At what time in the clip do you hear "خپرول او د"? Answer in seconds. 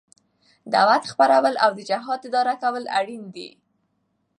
1.11-1.79